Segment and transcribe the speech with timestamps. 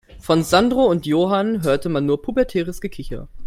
[0.19, 3.27] Von Sandro und Johann hörte man nur pubertäres Gekicher.